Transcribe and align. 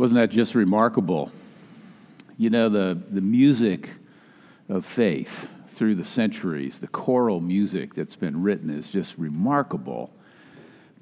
Wasn't 0.00 0.18
that 0.18 0.30
just 0.30 0.54
remarkable? 0.54 1.30
You 2.38 2.48
know, 2.48 2.70
the, 2.70 2.98
the 3.10 3.20
music 3.20 3.90
of 4.70 4.86
faith 4.86 5.46
through 5.74 5.96
the 5.96 6.06
centuries, 6.06 6.78
the 6.78 6.86
choral 6.88 7.38
music 7.38 7.92
that's 7.92 8.16
been 8.16 8.42
written 8.42 8.70
is 8.70 8.90
just 8.90 9.18
remarkable. 9.18 10.10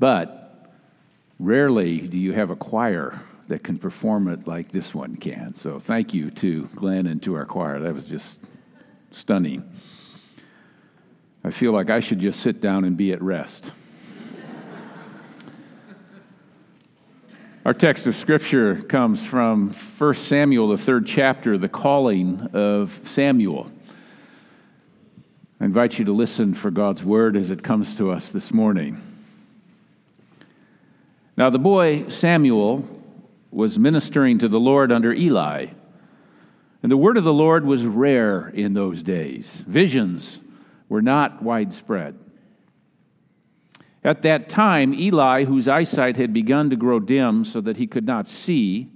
But 0.00 0.72
rarely 1.38 2.00
do 2.00 2.16
you 2.18 2.32
have 2.32 2.50
a 2.50 2.56
choir 2.56 3.20
that 3.46 3.62
can 3.62 3.78
perform 3.78 4.26
it 4.26 4.48
like 4.48 4.72
this 4.72 4.92
one 4.92 5.14
can. 5.14 5.54
So 5.54 5.78
thank 5.78 6.12
you 6.12 6.32
to 6.32 6.66
Glenn 6.74 7.06
and 7.06 7.22
to 7.22 7.36
our 7.36 7.46
choir. 7.46 7.78
That 7.78 7.94
was 7.94 8.04
just 8.04 8.40
stunning. 9.12 9.62
I 11.44 11.52
feel 11.52 11.70
like 11.70 11.88
I 11.88 12.00
should 12.00 12.18
just 12.18 12.40
sit 12.40 12.60
down 12.60 12.84
and 12.84 12.96
be 12.96 13.12
at 13.12 13.22
rest. 13.22 13.70
Our 17.68 17.74
text 17.74 18.06
of 18.06 18.16
scripture 18.16 18.76
comes 18.76 19.26
from 19.26 19.74
1 19.98 20.14
Samuel, 20.14 20.68
the 20.68 20.78
third 20.78 21.06
chapter, 21.06 21.58
the 21.58 21.68
calling 21.68 22.48
of 22.54 22.98
Samuel. 23.04 23.70
I 25.60 25.66
invite 25.66 25.98
you 25.98 26.06
to 26.06 26.12
listen 26.14 26.54
for 26.54 26.70
God's 26.70 27.04
word 27.04 27.36
as 27.36 27.50
it 27.50 27.62
comes 27.62 27.94
to 27.96 28.10
us 28.10 28.32
this 28.32 28.54
morning. 28.54 29.02
Now, 31.36 31.50
the 31.50 31.58
boy 31.58 32.08
Samuel 32.08 32.88
was 33.50 33.78
ministering 33.78 34.38
to 34.38 34.48
the 34.48 34.58
Lord 34.58 34.90
under 34.90 35.12
Eli, 35.12 35.66
and 36.82 36.90
the 36.90 36.96
word 36.96 37.18
of 37.18 37.24
the 37.24 37.34
Lord 37.34 37.66
was 37.66 37.84
rare 37.84 38.48
in 38.48 38.72
those 38.72 39.02
days. 39.02 39.46
Visions 39.66 40.40
were 40.88 41.02
not 41.02 41.42
widespread. 41.42 42.18
At 44.04 44.22
that 44.22 44.48
time, 44.48 44.94
Eli, 44.94 45.44
whose 45.44 45.68
eyesight 45.68 46.16
had 46.16 46.32
begun 46.32 46.70
to 46.70 46.76
grow 46.76 47.00
dim 47.00 47.44
so 47.44 47.60
that 47.60 47.76
he 47.76 47.86
could 47.86 48.06
not 48.06 48.28
see, 48.28 48.90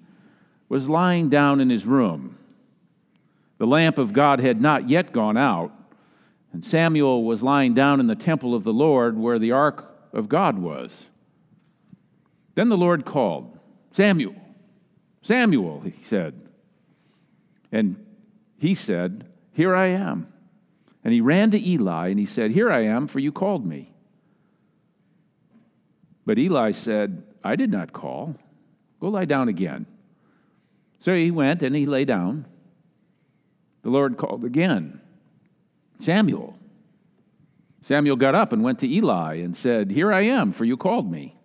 was 0.69 0.89
lying 0.89 1.29
down 1.29 1.61
in 1.61 1.71
his 1.71 1.85
room. 1.85 2.39
The 3.59 3.67
lamp 3.67 3.99
of 3.99 4.13
God 4.13 4.41
had 4.41 4.61
not 4.61 4.89
yet 4.89 5.13
gone 5.13 5.37
out, 5.37 5.73
and 6.53 6.65
Samuel 6.65 7.25
was 7.25 7.43
lying 7.43 7.75
down 7.75 8.01
in 8.01 8.07
the 8.07 8.17
temple 8.17 8.55
of 8.55 8.65
the 8.65 8.73
Lord 8.73 9.19
where 9.19 9.39
the 9.39 9.53
ark 9.53 9.93
of 10.13 10.29
God 10.29 10.59
was. 10.59 11.11
Then 12.55 12.69
the 12.69 12.77
Lord 12.77 13.05
called, 13.05 13.59
Samuel, 13.93 14.35
Samuel, 15.23 15.81
he 15.81 15.95
said. 16.05 16.41
And 17.71 18.05
he 18.59 18.75
said, 18.75 19.27
Here 19.53 19.75
I 19.75 19.89
am. 19.89 20.33
And 21.05 21.13
he 21.13 21.21
ran 21.21 21.51
to 21.53 21.69
Eli 21.69 22.09
and 22.09 22.19
he 22.19 22.27
said, 22.27 22.51
Here 22.51 22.71
I 22.71 22.85
am, 22.85 23.07
for 23.07 23.19
you 23.19 23.33
called 23.33 23.67
me. 23.67 23.92
But 26.25 26.39
Eli 26.39 26.71
said, 26.73 27.23
I 27.43 27.57
did 27.57 27.71
not 27.71 27.93
call. 27.93 28.37
Go 29.01 29.09
lie 29.09 29.25
down 29.25 29.49
again. 29.49 29.87
So 30.99 31.15
he 31.15 31.31
went 31.31 31.63
and 31.63 31.75
he 31.75 31.87
lay 31.87 32.05
down. 32.05 32.47
The 33.83 33.91
Lord 33.91 34.17
called 34.17 34.45
again 34.45 35.01
Samuel. 35.99 36.57
Samuel 37.81 38.17
got 38.17 38.37
up 38.37 38.53
and 38.53 38.63
went 38.63 38.79
to 38.81 38.89
Eli 38.89 39.37
and 39.37 39.57
said, 39.57 39.91
Here 39.91 40.13
I 40.13 40.23
am, 40.23 40.53
for 40.53 40.65
you 40.65 40.77
called 40.77 41.11
me. 41.11 41.37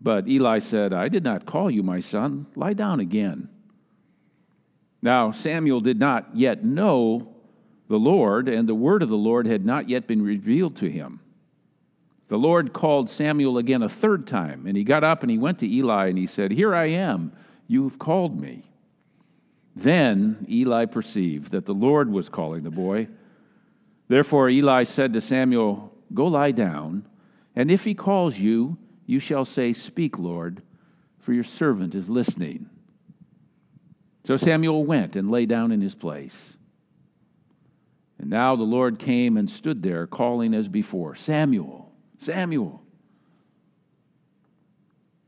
But 0.00 0.28
Eli 0.28 0.58
said, 0.58 0.92
I 0.92 1.08
did 1.08 1.24
not 1.24 1.46
call 1.46 1.70
you, 1.70 1.82
my 1.82 2.00
son. 2.00 2.46
Lie 2.54 2.74
down 2.74 3.00
again. 3.00 3.48
Now, 5.00 5.32
Samuel 5.32 5.80
did 5.80 5.98
not 5.98 6.28
yet 6.34 6.64
know 6.64 7.34
the 7.88 7.98
Lord, 7.98 8.48
and 8.48 8.68
the 8.68 8.74
word 8.74 9.02
of 9.02 9.08
the 9.08 9.16
Lord 9.16 9.46
had 9.46 9.64
not 9.64 9.88
yet 9.88 10.06
been 10.06 10.22
revealed 10.22 10.76
to 10.76 10.90
him. 10.90 11.20
The 12.28 12.38
Lord 12.38 12.74
called 12.74 13.08
Samuel 13.08 13.56
again 13.56 13.82
a 13.82 13.88
third 13.88 14.26
time, 14.26 14.66
and 14.66 14.76
he 14.76 14.84
got 14.84 15.02
up 15.02 15.22
and 15.22 15.30
he 15.30 15.38
went 15.38 15.58
to 15.60 15.68
Eli 15.68 16.08
and 16.08 16.18
he 16.18 16.26
said, 16.26 16.50
Here 16.50 16.74
I 16.74 16.86
am, 16.90 17.32
you've 17.66 17.98
called 17.98 18.38
me. 18.38 18.64
Then 19.74 20.46
Eli 20.48 20.84
perceived 20.84 21.52
that 21.52 21.64
the 21.64 21.74
Lord 21.74 22.10
was 22.10 22.28
calling 22.28 22.64
the 22.64 22.70
boy. 22.70 23.08
Therefore 24.08 24.50
Eli 24.50 24.84
said 24.84 25.14
to 25.14 25.20
Samuel, 25.20 25.92
Go 26.12 26.26
lie 26.26 26.52
down, 26.52 27.06
and 27.56 27.70
if 27.70 27.84
he 27.84 27.94
calls 27.94 28.38
you, 28.38 28.76
you 29.06 29.20
shall 29.20 29.46
say, 29.46 29.72
Speak, 29.72 30.18
Lord, 30.18 30.62
for 31.20 31.32
your 31.32 31.44
servant 31.44 31.94
is 31.94 32.10
listening. 32.10 32.68
So 34.24 34.36
Samuel 34.36 34.84
went 34.84 35.16
and 35.16 35.30
lay 35.30 35.46
down 35.46 35.72
in 35.72 35.80
his 35.80 35.94
place. 35.94 36.36
And 38.18 38.28
now 38.28 38.56
the 38.56 38.64
Lord 38.64 38.98
came 38.98 39.38
and 39.38 39.48
stood 39.48 39.82
there, 39.82 40.06
calling 40.06 40.52
as 40.52 40.68
before, 40.68 41.14
Samuel. 41.14 41.87
Samuel. 42.18 42.82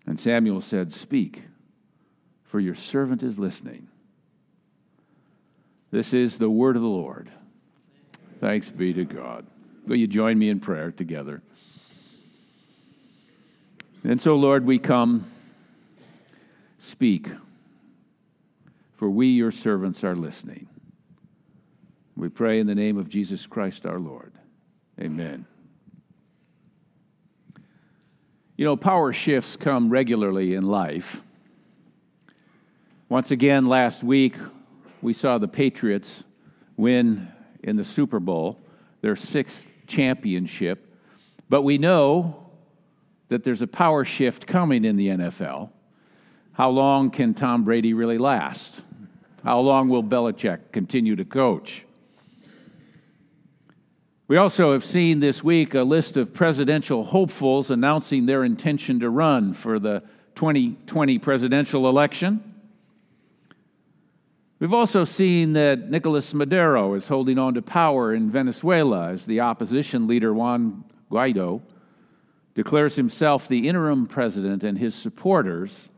And 0.06 0.18
Samuel 0.18 0.60
said, 0.60 0.92
Speak, 0.92 1.42
for 2.44 2.60
your 2.60 2.74
servant 2.74 3.22
is 3.22 3.38
listening. 3.38 3.88
This 5.90 6.12
is 6.12 6.38
the 6.38 6.50
word 6.50 6.76
of 6.76 6.82
the 6.82 6.88
Lord. 6.88 7.30
Thanks 8.40 8.70
be 8.70 8.92
to 8.94 9.04
God. 9.04 9.46
Will 9.86 9.96
you 9.96 10.06
join 10.06 10.38
me 10.38 10.48
in 10.48 10.60
prayer 10.60 10.92
together? 10.92 11.42
And 14.02 14.20
so, 14.20 14.34
Lord, 14.36 14.64
we 14.64 14.78
come, 14.78 15.30
speak, 16.78 17.28
for 18.96 19.10
we, 19.10 19.28
your 19.28 19.52
servants, 19.52 20.04
are 20.04 20.16
listening. 20.16 20.68
We 22.16 22.28
pray 22.28 22.60
in 22.60 22.66
the 22.66 22.74
name 22.74 22.96
of 22.96 23.08
Jesus 23.08 23.46
Christ 23.46 23.84
our 23.84 23.98
Lord. 23.98 24.32
Amen. 25.00 25.46
You 28.60 28.66
know, 28.66 28.76
power 28.76 29.10
shifts 29.14 29.56
come 29.56 29.88
regularly 29.88 30.52
in 30.52 30.64
life. 30.64 31.22
Once 33.08 33.30
again, 33.30 33.64
last 33.64 34.04
week, 34.04 34.34
we 35.00 35.14
saw 35.14 35.38
the 35.38 35.48
Patriots 35.48 36.24
win 36.76 37.32
in 37.62 37.76
the 37.76 37.86
Super 37.86 38.20
Bowl, 38.20 38.58
their 39.00 39.16
sixth 39.16 39.64
championship. 39.86 40.94
But 41.48 41.62
we 41.62 41.78
know 41.78 42.50
that 43.30 43.44
there's 43.44 43.62
a 43.62 43.66
power 43.66 44.04
shift 44.04 44.46
coming 44.46 44.84
in 44.84 44.96
the 44.96 45.08
NFL. 45.08 45.70
How 46.52 46.68
long 46.68 47.10
can 47.10 47.32
Tom 47.32 47.64
Brady 47.64 47.94
really 47.94 48.18
last? 48.18 48.82
How 49.42 49.60
long 49.60 49.88
will 49.88 50.04
Belichick 50.04 50.70
continue 50.70 51.16
to 51.16 51.24
coach? 51.24 51.86
We 54.30 54.36
also 54.36 54.74
have 54.74 54.84
seen 54.84 55.18
this 55.18 55.42
week 55.42 55.74
a 55.74 55.82
list 55.82 56.16
of 56.16 56.32
presidential 56.32 57.02
hopefuls 57.02 57.72
announcing 57.72 58.26
their 58.26 58.44
intention 58.44 59.00
to 59.00 59.10
run 59.10 59.54
for 59.54 59.80
the 59.80 60.04
2020 60.36 61.18
presidential 61.18 61.88
election. 61.88 62.40
We've 64.60 64.72
also 64.72 65.02
seen 65.02 65.54
that 65.54 65.90
Nicolas 65.90 66.32
Maduro 66.32 66.94
is 66.94 67.08
holding 67.08 67.38
on 67.40 67.54
to 67.54 67.62
power 67.62 68.14
in 68.14 68.30
Venezuela 68.30 69.10
as 69.10 69.26
the 69.26 69.40
opposition 69.40 70.06
leader 70.06 70.32
Juan 70.32 70.84
Guaido 71.10 71.60
declares 72.54 72.94
himself 72.94 73.48
the 73.48 73.66
interim 73.66 74.06
president 74.06 74.62
and 74.62 74.78
his 74.78 74.94
supporters 74.94 75.88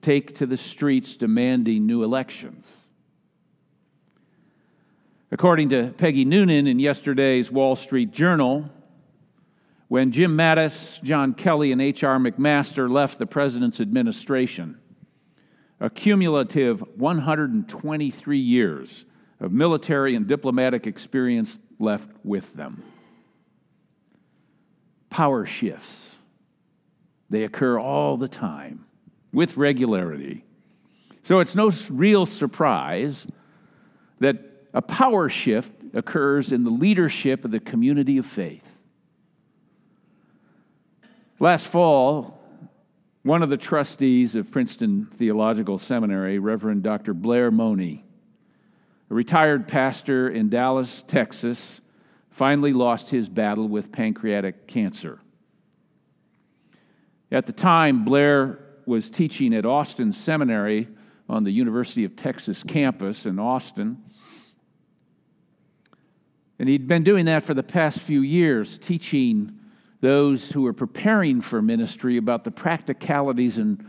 take 0.00 0.36
to 0.36 0.46
the 0.46 0.56
streets 0.56 1.16
demanding 1.16 1.86
new 1.86 2.04
elections. 2.04 2.64
According 5.32 5.68
to 5.68 5.94
Peggy 5.96 6.24
Noonan 6.24 6.66
in 6.66 6.80
yesterday's 6.80 7.52
Wall 7.52 7.76
Street 7.76 8.10
Journal, 8.10 8.68
when 9.86 10.10
Jim 10.10 10.36
Mattis, 10.36 11.00
John 11.02 11.34
Kelly, 11.34 11.70
and 11.70 11.80
H.R. 11.80 12.18
McMaster 12.18 12.90
left 12.90 13.18
the 13.18 13.26
president's 13.26 13.80
administration, 13.80 14.78
a 15.78 15.88
cumulative 15.88 16.80
123 16.96 18.38
years 18.38 19.04
of 19.38 19.52
military 19.52 20.16
and 20.16 20.26
diplomatic 20.26 20.86
experience 20.86 21.58
left 21.78 22.10
with 22.24 22.52
them. 22.54 22.82
Power 25.10 25.46
shifts. 25.46 26.10
They 27.30 27.44
occur 27.44 27.78
all 27.78 28.16
the 28.16 28.28
time 28.28 28.84
with 29.32 29.56
regularity. 29.56 30.44
So 31.22 31.38
it's 31.38 31.54
no 31.54 31.70
real 31.88 32.26
surprise 32.26 33.26
that 34.18 34.49
a 34.72 34.82
power 34.82 35.28
shift 35.28 35.72
occurs 35.94 36.52
in 36.52 36.64
the 36.64 36.70
leadership 36.70 37.44
of 37.44 37.50
the 37.50 37.60
community 37.60 38.18
of 38.18 38.26
faith. 38.26 38.66
Last 41.38 41.66
fall, 41.66 42.38
one 43.22 43.42
of 43.42 43.50
the 43.50 43.56
trustees 43.56 44.34
of 44.34 44.50
Princeton 44.50 45.06
Theological 45.16 45.78
Seminary, 45.78 46.38
Reverend 46.38 46.82
Dr. 46.82 47.14
Blair 47.14 47.50
Monie, 47.50 48.02
a 49.10 49.14
retired 49.14 49.66
pastor 49.66 50.28
in 50.28 50.48
Dallas, 50.48 51.02
Texas, 51.06 51.80
finally 52.30 52.72
lost 52.72 53.10
his 53.10 53.28
battle 53.28 53.68
with 53.68 53.90
pancreatic 53.90 54.66
cancer. 54.66 55.18
At 57.32 57.46
the 57.46 57.52
time, 57.52 58.04
Blair 58.04 58.60
was 58.86 59.10
teaching 59.10 59.54
at 59.54 59.66
Austin 59.66 60.12
Seminary 60.12 60.88
on 61.28 61.44
the 61.44 61.50
University 61.50 62.04
of 62.04 62.16
Texas 62.16 62.62
campus 62.62 63.26
in 63.26 63.38
Austin. 63.38 64.02
And 66.60 66.68
he'd 66.68 66.86
been 66.86 67.04
doing 67.04 67.24
that 67.24 67.42
for 67.42 67.54
the 67.54 67.62
past 67.62 68.00
few 68.00 68.20
years, 68.20 68.76
teaching 68.76 69.58
those 70.02 70.52
who 70.52 70.60
were 70.60 70.74
preparing 70.74 71.40
for 71.40 71.62
ministry 71.62 72.18
about 72.18 72.44
the 72.44 72.50
practicalities 72.50 73.56
and 73.56 73.82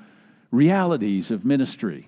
realities 0.51 1.31
of 1.31 1.44
ministry. 1.44 2.07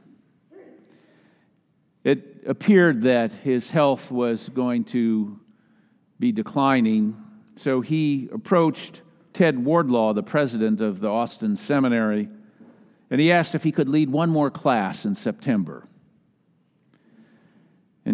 It 2.06 2.46
appeared 2.48 3.02
that 3.02 3.34
his 3.34 3.70
health 3.70 4.10
was 4.10 4.48
going 4.48 4.86
to 4.86 5.38
be 6.18 6.32
declining, 6.32 7.22
so 7.58 7.82
he 7.82 8.30
approached 8.32 9.02
Ted 9.34 9.60
Wardlaw, 9.60 10.14
the 10.14 10.24
president 10.24 10.80
of 10.80 11.02
the 11.02 11.10
Austin 11.10 11.58
Seminary, 11.58 12.30
and 13.10 13.20
he 13.20 13.34
asked 13.34 13.54
if 13.54 13.64
he 13.64 13.74
could 13.74 13.90
lead 13.90 14.10
one 14.10 14.30
more 14.30 14.50
class 14.50 15.04
in 15.04 15.14
September. 15.14 15.86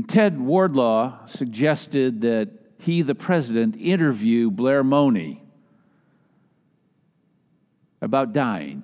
Ted 0.09 0.41
Wardlaw 0.41 1.27
suggested 1.27 2.21
that 2.21 2.50
he, 2.79 3.03
the 3.03 3.13
president, 3.13 3.75
interview 3.77 4.50
Blair 4.50 4.83
Monie 4.83 5.39
about 8.01 8.33
dying. 8.33 8.81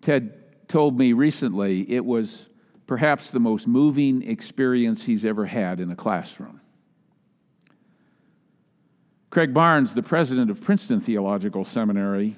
Ted 0.00 0.68
told 0.68 0.96
me 0.96 1.12
recently 1.12 1.90
it 1.90 2.04
was 2.04 2.48
perhaps 2.86 3.32
the 3.32 3.40
most 3.40 3.66
moving 3.66 4.22
experience 4.22 5.04
he's 5.04 5.24
ever 5.24 5.44
had 5.44 5.80
in 5.80 5.90
a 5.90 5.96
classroom. 5.96 6.60
Craig 9.30 9.52
Barnes, 9.52 9.92
the 9.92 10.04
president 10.04 10.52
of 10.52 10.60
Princeton 10.60 11.00
Theological 11.00 11.64
Seminary, 11.64 12.36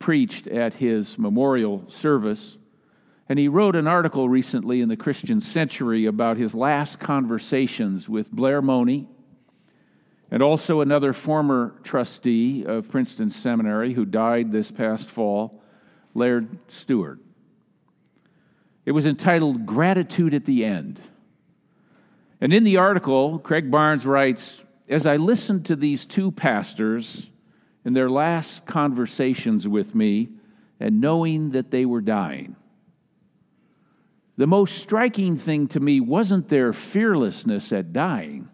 preached 0.00 0.48
at 0.48 0.74
his 0.74 1.16
memorial 1.16 1.88
service, 1.88 2.56
and 3.28 3.38
he 3.38 3.48
wrote 3.48 3.76
an 3.76 3.86
article 3.86 4.28
recently 4.28 4.80
in 4.80 4.88
the 4.88 4.96
Christian 4.96 5.40
Century 5.40 6.06
about 6.06 6.36
his 6.36 6.54
last 6.54 6.98
conversations 6.98 8.08
with 8.08 8.30
Blair 8.30 8.60
Monie 8.60 9.06
and 10.30 10.42
also 10.42 10.80
another 10.80 11.12
former 11.12 11.74
trustee 11.82 12.64
of 12.64 12.88
Princeton 12.88 13.30
Seminary 13.30 13.92
who 13.92 14.04
died 14.04 14.50
this 14.50 14.70
past 14.70 15.10
fall, 15.10 15.62
Laird 16.14 16.58
Stewart. 16.68 17.18
It 18.84 18.92
was 18.92 19.06
entitled 19.06 19.66
Gratitude 19.66 20.34
at 20.34 20.44
the 20.44 20.64
End. 20.64 21.00
And 22.40 22.52
in 22.52 22.64
the 22.64 22.78
article, 22.78 23.38
Craig 23.38 23.70
Barnes 23.70 24.04
writes 24.04 24.60
As 24.88 25.06
I 25.06 25.16
listened 25.16 25.66
to 25.66 25.76
these 25.76 26.06
two 26.06 26.32
pastors 26.32 27.28
in 27.84 27.92
their 27.92 28.10
last 28.10 28.66
conversations 28.66 29.68
with 29.68 29.94
me, 29.94 30.30
and 30.80 31.00
knowing 31.00 31.50
that 31.50 31.70
they 31.70 31.84
were 31.84 32.00
dying, 32.00 32.56
the 34.36 34.46
most 34.46 34.78
striking 34.78 35.36
thing 35.36 35.68
to 35.68 35.80
me 35.80 36.00
wasn't 36.00 36.48
their 36.48 36.72
fearlessness 36.72 37.72
at 37.72 37.92
dying 37.92 38.48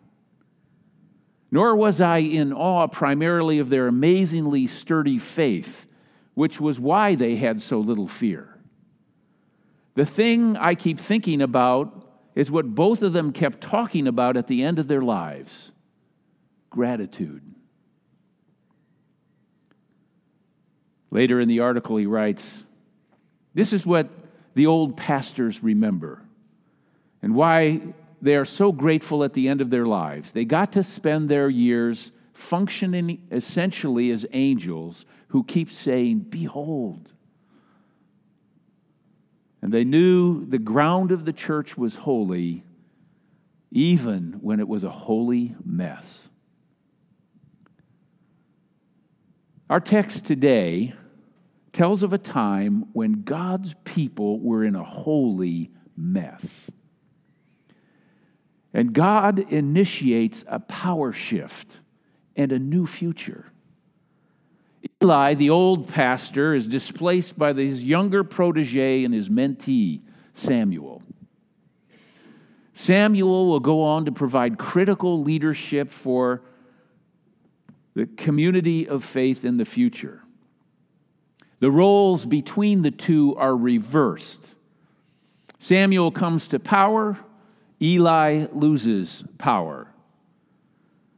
nor 1.50 1.74
was 1.74 2.00
I 2.00 2.18
in 2.18 2.52
awe 2.52 2.86
primarily 2.86 3.58
of 3.58 3.70
their 3.70 3.88
amazingly 3.88 4.66
sturdy 4.66 5.18
faith, 5.18 5.86
which 6.34 6.60
was 6.60 6.78
why 6.78 7.14
they 7.14 7.36
had 7.36 7.62
so 7.62 7.80
little 7.80 8.08
fear. 8.08 8.58
The 9.94 10.04
thing 10.04 10.56
I 10.56 10.74
keep 10.74 11.00
thinking 11.00 11.42
about 11.42 12.06
is 12.34 12.50
what 12.50 12.74
both 12.74 13.02
of 13.02 13.12
them 13.12 13.32
kept 13.32 13.60
talking 13.60 14.06
about 14.06 14.36
at 14.36 14.46
the 14.46 14.62
end 14.62 14.78
of 14.78 14.88
their 14.88 15.02
lives 15.02 15.72
gratitude. 16.70 17.42
Later 21.10 21.40
in 21.40 21.48
the 21.48 21.60
article, 21.60 21.96
he 21.96 22.04
writes 22.04 22.64
This 23.54 23.72
is 23.72 23.86
what 23.86 24.10
the 24.54 24.66
old 24.66 24.96
pastors 24.96 25.62
remember 25.62 26.22
and 27.22 27.34
why 27.34 27.80
they 28.20 28.36
are 28.36 28.44
so 28.44 28.72
grateful 28.72 29.24
at 29.24 29.32
the 29.32 29.48
end 29.48 29.60
of 29.60 29.70
their 29.70 29.86
lives. 29.86 30.32
They 30.32 30.44
got 30.44 30.72
to 30.72 30.82
spend 30.82 31.28
their 31.28 31.48
years 31.48 32.12
functioning 32.32 33.26
essentially 33.30 34.10
as 34.10 34.26
angels 34.32 35.04
who 35.28 35.44
keep 35.44 35.70
saying, 35.70 36.20
Behold. 36.20 37.12
And 39.60 39.72
they 39.72 39.84
knew 39.84 40.46
the 40.46 40.58
ground 40.58 41.10
of 41.10 41.24
the 41.24 41.32
church 41.32 41.76
was 41.76 41.96
holy, 41.96 42.64
even 43.70 44.38
when 44.40 44.60
it 44.60 44.68
was 44.68 44.84
a 44.84 44.90
holy 44.90 45.54
mess. 45.64 46.20
Our 49.68 49.80
text 49.80 50.24
today 50.24 50.94
tells 51.72 52.02
of 52.02 52.12
a 52.12 52.18
time 52.18 52.86
when 52.92 53.22
God's 53.22 53.74
people 53.84 54.40
were 54.40 54.64
in 54.64 54.74
a 54.74 54.84
holy 54.84 55.70
mess. 55.96 56.70
And 58.72 58.92
God 58.92 59.38
initiates 59.38 60.44
a 60.46 60.60
power 60.60 61.12
shift 61.12 61.80
and 62.36 62.52
a 62.52 62.58
new 62.58 62.86
future. 62.86 63.50
Eli, 65.02 65.34
the 65.34 65.50
old 65.50 65.88
pastor, 65.88 66.54
is 66.54 66.66
displaced 66.66 67.38
by 67.38 67.52
his 67.52 67.82
younger 67.82 68.24
protege 68.24 69.04
and 69.04 69.14
his 69.14 69.28
mentee, 69.28 70.02
Samuel. 70.34 71.02
Samuel 72.74 73.48
will 73.48 73.60
go 73.60 73.82
on 73.82 74.04
to 74.04 74.12
provide 74.12 74.58
critical 74.58 75.22
leadership 75.22 75.90
for 75.90 76.42
the 77.94 78.06
community 78.06 78.88
of 78.88 79.04
faith 79.04 79.44
in 79.44 79.56
the 79.56 79.64
future. 79.64 80.22
The 81.60 81.70
roles 81.70 82.24
between 82.24 82.82
the 82.82 82.90
two 82.90 83.34
are 83.36 83.56
reversed. 83.56 84.54
Samuel 85.58 86.10
comes 86.10 86.48
to 86.48 86.58
power, 86.58 87.18
Eli 87.82 88.46
loses 88.52 89.24
power. 89.38 89.88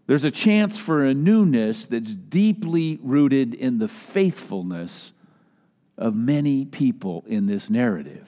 There's 0.06 0.24
a 0.24 0.30
chance 0.30 0.78
for 0.78 1.04
a 1.04 1.14
newness 1.14 1.86
that's 1.86 2.14
deeply 2.14 2.98
rooted 3.02 3.54
in 3.54 3.78
the 3.78 3.88
faithfulness 3.88 5.12
of 5.96 6.14
many 6.16 6.64
people 6.64 7.22
in 7.28 7.46
this 7.46 7.70
narrative. 7.70 8.26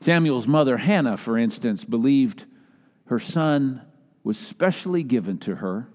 Samuel's 0.00 0.48
mother, 0.48 0.78
Hannah, 0.78 1.18
for 1.18 1.36
instance, 1.36 1.84
believed 1.84 2.46
her 3.06 3.20
son 3.20 3.82
was 4.24 4.38
specially 4.38 5.02
given 5.02 5.38
to 5.38 5.56
her. 5.56 5.86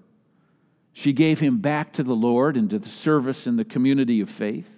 She 0.98 1.12
gave 1.12 1.40
him 1.40 1.58
back 1.58 1.92
to 1.92 2.02
the 2.02 2.14
Lord 2.14 2.56
and 2.56 2.70
to 2.70 2.78
the 2.78 2.88
service 2.88 3.46
in 3.46 3.56
the 3.56 3.66
community 3.66 4.22
of 4.22 4.30
faith. 4.30 4.70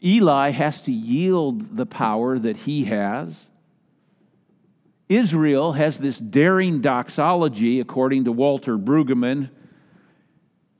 Eli 0.00 0.50
has 0.50 0.80
to 0.82 0.92
yield 0.92 1.76
the 1.76 1.86
power 1.86 2.38
that 2.38 2.56
he 2.56 2.84
has. 2.84 3.48
Israel 5.08 5.72
has 5.72 5.98
this 5.98 6.20
daring 6.20 6.82
doxology, 6.82 7.80
according 7.80 8.26
to 8.26 8.32
Walter 8.32 8.78
Brueggemann, 8.78 9.50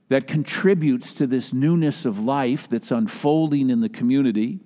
that 0.07 0.25
contributes 0.25 1.11
to 1.15 1.27
this 1.27 1.51
newness 1.51 2.05
of 2.05 2.23
life 2.23 2.69
that's 2.69 2.91
unfolding 2.91 3.69
in 3.69 3.81
the 3.81 3.89
community. 3.89 4.61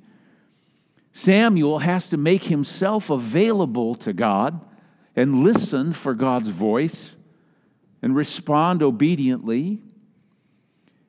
Samuel 1.14 1.80
has 1.80 2.10
to 2.10 2.18
make 2.18 2.44
himself 2.44 3.10
available 3.10 3.96
to 3.96 4.14
God 4.14 4.62
and 5.16 5.44
listen 5.44 5.94
for 5.94 6.14
God's 6.14 6.50
voice 6.50 7.16
and 8.02 8.16
respond 8.16 8.82
obediently. 8.82 9.82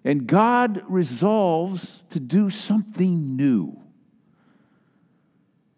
And 0.05 0.27
God 0.27 0.83
resolves 0.89 2.05
to 2.11 2.21
do 2.21 2.51
something 2.51 3.37
new. 3.37 3.81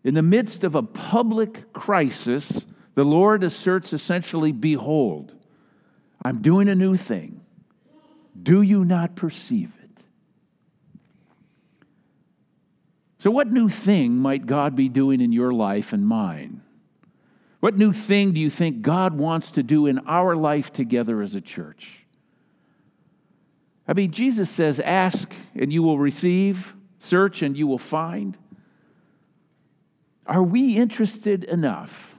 In 0.02 0.14
the 0.14 0.23
midst 0.23 0.64
of 0.64 0.75
a 0.75 0.83
public 0.83 1.73
crisis, 1.73 2.64
the 2.94 3.04
Lord 3.04 3.42
asserts 3.44 3.92
essentially, 3.92 4.52
Behold, 4.52 5.35
I'm 6.25 6.42
doing 6.42 6.68
a 6.68 6.75
new 6.75 6.97
thing. 6.97 7.40
Do 8.40 8.62
you 8.62 8.85
not 8.85 9.14
perceive 9.14 9.73
it? 9.83 9.90
So, 13.18 13.30
what 13.30 13.50
new 13.50 13.68
thing 13.68 14.16
might 14.16 14.44
God 14.44 14.76
be 14.76 14.88
doing 14.90 15.21
in 15.21 15.33
your 15.33 15.52
life 15.52 15.92
and 15.92 16.06
mine? 16.06 16.61
What 17.64 17.78
new 17.78 17.94
thing 17.94 18.35
do 18.35 18.40
you 18.40 18.50
think 18.50 18.83
God 18.83 19.14
wants 19.14 19.52
to 19.52 19.62
do 19.62 19.87
in 19.87 20.00
our 20.00 20.37
life 20.37 20.71
together 20.71 21.23
as 21.23 21.35
a 21.35 21.40
church? 21.40 22.04
I 23.88 23.94
mean, 23.94 24.11
Jesus 24.11 24.50
says, 24.50 24.80
Ask 24.80 25.33
and 25.54 25.73
you 25.73 25.83
will 25.83 25.99
receive, 25.99 26.75
search 26.99 27.40
and 27.40 27.56
you 27.56 27.66
will 27.66 27.78
find. 27.78 28.37
Are 30.26 30.42
we 30.42 30.76
interested 30.76 31.44
enough 31.44 32.18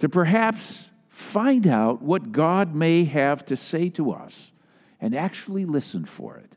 to 0.00 0.08
perhaps 0.10 0.90
find 1.08 1.66
out 1.66 2.02
what 2.02 2.30
God 2.30 2.74
may 2.74 3.04
have 3.04 3.46
to 3.46 3.56
say 3.56 3.88
to 3.88 4.12
us 4.12 4.52
and 5.00 5.16
actually 5.16 5.64
listen 5.64 6.04
for 6.04 6.36
it? 6.36 6.52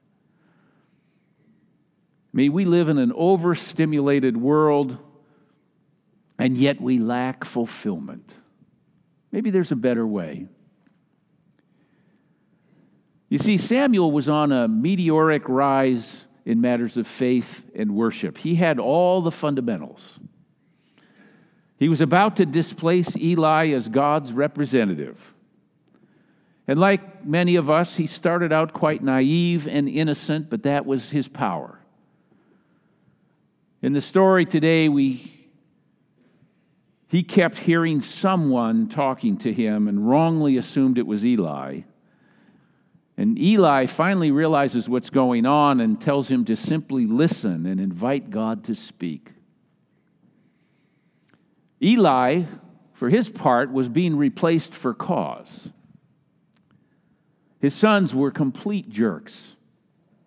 I 2.33 2.33
mean, 2.33 2.51
we 2.51 2.65
live 2.65 2.89
in 2.89 2.97
an 2.97 3.13
overstimulated 3.15 4.35
world, 4.35 4.97
and 6.37 6.57
yet 6.57 6.81
we 6.81 6.99
lack 6.99 7.43
fulfillment. 7.43 8.35
Maybe 9.31 9.49
there's 9.49 9.71
a 9.71 9.75
better 9.75 10.05
way. 10.05 10.47
You 13.29 13.37
see, 13.37 13.57
Samuel 13.57 14.11
was 14.11 14.29
on 14.29 14.51
a 14.51 14.67
meteoric 14.67 15.49
rise 15.49 16.25
in 16.45 16.61
matters 16.61 16.95
of 16.95 17.07
faith 17.07 17.65
and 17.75 17.95
worship. 17.95 18.37
He 18.37 18.55
had 18.55 18.79
all 18.79 19.21
the 19.21 19.31
fundamentals. 19.31 20.19
He 21.77 21.89
was 21.89 22.01
about 22.01 22.37
to 22.37 22.45
displace 22.45 23.17
Eli 23.17 23.69
as 23.69 23.89
God's 23.89 24.31
representative. 24.31 25.33
And 26.67 26.79
like 26.79 27.25
many 27.25 27.57
of 27.57 27.69
us, 27.69 27.95
he 27.95 28.07
started 28.07 28.51
out 28.51 28.73
quite 28.73 29.03
naive 29.03 29.67
and 29.67 29.89
innocent, 29.89 30.49
but 30.49 30.63
that 30.63 30.85
was 30.85 31.09
his 31.09 31.27
power. 31.27 31.79
In 33.81 33.93
the 33.93 34.01
story 34.01 34.45
today, 34.45 34.87
we 34.89 35.44
he 37.15 37.23
kept 37.23 37.57
hearing 37.57 38.01
someone 38.01 38.89
talking 38.89 39.37
to 39.37 39.53
him 39.53 39.87
and 39.87 40.05
wrongly 40.05 40.57
assumed 40.57 40.97
it 40.97 41.07
was 41.07 41.25
Eli. 41.25 41.79
And 43.15 43.39
Eli 43.39 43.85
finally 43.85 44.31
realizes 44.31 44.89
what's 44.89 45.09
going 45.09 45.45
on 45.45 45.79
and 45.79 46.01
tells 46.01 46.29
him 46.29 46.43
to 46.43 46.57
simply 46.57 47.05
listen 47.05 47.67
and 47.67 47.79
invite 47.79 48.31
God 48.31 48.65
to 48.65 48.75
speak. 48.75 49.31
Eli, 51.81 52.43
for 52.91 53.09
his 53.09 53.29
part, 53.29 53.71
was 53.71 53.87
being 53.87 54.17
replaced 54.17 54.75
for 54.75 54.93
cause. 54.93 55.69
His 57.61 57.73
sons 57.73 58.13
were 58.13 58.29
complete 58.29 58.89
jerks, 58.89 59.55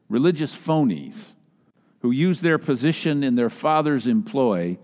religious 0.08 0.56
phonies 0.56 1.18
who 2.00 2.12
used 2.12 2.42
their 2.42 2.56
position 2.56 3.22
in 3.22 3.34
their 3.34 3.50
father's 3.50 4.06
employ 4.06 4.78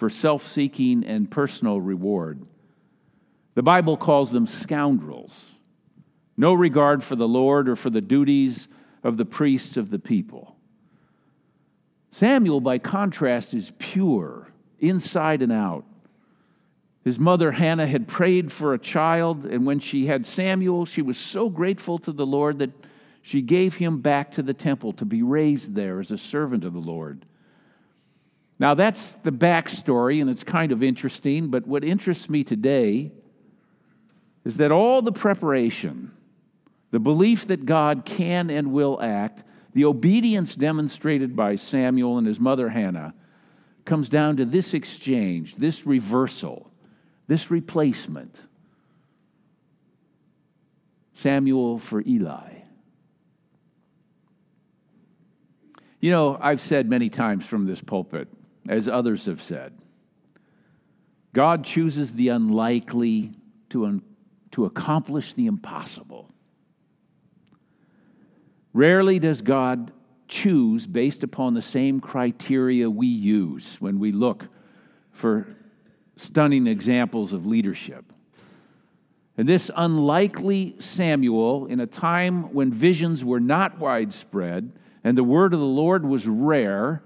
for 0.00 0.08
self 0.10 0.46
seeking 0.46 1.04
and 1.04 1.30
personal 1.30 1.78
reward. 1.78 2.40
The 3.54 3.62
Bible 3.62 3.98
calls 3.98 4.32
them 4.32 4.46
scoundrels 4.46 5.44
no 6.38 6.54
regard 6.54 7.04
for 7.04 7.16
the 7.16 7.28
Lord 7.28 7.68
or 7.68 7.76
for 7.76 7.90
the 7.90 8.00
duties 8.00 8.66
of 9.04 9.18
the 9.18 9.26
priests 9.26 9.76
of 9.76 9.90
the 9.90 9.98
people. 9.98 10.56
Samuel, 12.12 12.62
by 12.62 12.78
contrast, 12.78 13.52
is 13.52 13.72
pure, 13.78 14.48
inside 14.78 15.42
and 15.42 15.52
out. 15.52 15.84
His 17.04 17.18
mother 17.18 17.52
Hannah 17.52 17.86
had 17.86 18.08
prayed 18.08 18.50
for 18.50 18.72
a 18.72 18.78
child, 18.78 19.44
and 19.44 19.66
when 19.66 19.80
she 19.80 20.06
had 20.06 20.24
Samuel, 20.24 20.86
she 20.86 21.02
was 21.02 21.18
so 21.18 21.50
grateful 21.50 21.98
to 21.98 22.12
the 22.12 22.26
Lord 22.26 22.60
that 22.60 22.70
she 23.20 23.42
gave 23.42 23.76
him 23.76 24.00
back 24.00 24.32
to 24.32 24.42
the 24.42 24.54
temple 24.54 24.94
to 24.94 25.04
be 25.04 25.22
raised 25.22 25.74
there 25.74 26.00
as 26.00 26.10
a 26.10 26.16
servant 26.16 26.64
of 26.64 26.72
the 26.72 26.80
Lord. 26.80 27.26
Now, 28.60 28.74
that's 28.74 29.12
the 29.22 29.32
backstory, 29.32 30.20
and 30.20 30.28
it's 30.28 30.44
kind 30.44 30.70
of 30.70 30.82
interesting, 30.82 31.48
but 31.48 31.66
what 31.66 31.82
interests 31.82 32.28
me 32.28 32.44
today 32.44 33.10
is 34.44 34.58
that 34.58 34.70
all 34.70 35.00
the 35.00 35.12
preparation, 35.12 36.12
the 36.90 36.98
belief 36.98 37.46
that 37.46 37.64
God 37.64 38.04
can 38.04 38.50
and 38.50 38.70
will 38.70 39.00
act, 39.00 39.44
the 39.72 39.86
obedience 39.86 40.54
demonstrated 40.54 41.34
by 41.34 41.56
Samuel 41.56 42.18
and 42.18 42.26
his 42.26 42.38
mother 42.38 42.68
Hannah, 42.68 43.14
comes 43.86 44.10
down 44.10 44.36
to 44.36 44.44
this 44.44 44.74
exchange, 44.74 45.56
this 45.56 45.86
reversal, 45.86 46.70
this 47.28 47.50
replacement. 47.50 48.38
Samuel 51.14 51.78
for 51.78 52.02
Eli. 52.06 52.50
You 56.00 56.10
know, 56.10 56.38
I've 56.38 56.60
said 56.60 56.90
many 56.90 57.08
times 57.08 57.46
from 57.46 57.66
this 57.66 57.80
pulpit, 57.80 58.28
as 58.70 58.88
others 58.88 59.26
have 59.26 59.42
said, 59.42 59.72
God 61.32 61.64
chooses 61.64 62.14
the 62.14 62.28
unlikely 62.28 63.32
to, 63.70 63.84
un- 63.84 64.02
to 64.52 64.64
accomplish 64.64 65.32
the 65.32 65.46
impossible. 65.46 66.30
Rarely 68.72 69.18
does 69.18 69.42
God 69.42 69.90
choose 70.28 70.86
based 70.86 71.24
upon 71.24 71.54
the 71.54 71.62
same 71.62 72.00
criteria 72.00 72.88
we 72.88 73.08
use 73.08 73.76
when 73.80 73.98
we 73.98 74.12
look 74.12 74.46
for 75.10 75.48
stunning 76.16 76.68
examples 76.68 77.32
of 77.32 77.46
leadership. 77.46 78.04
And 79.36 79.48
this 79.48 79.68
unlikely 79.74 80.76
Samuel, 80.78 81.66
in 81.66 81.80
a 81.80 81.86
time 81.86 82.54
when 82.54 82.72
visions 82.72 83.24
were 83.24 83.40
not 83.40 83.80
widespread 83.80 84.70
and 85.02 85.18
the 85.18 85.24
word 85.24 85.54
of 85.54 85.58
the 85.58 85.66
Lord 85.66 86.04
was 86.04 86.28
rare, 86.28 87.02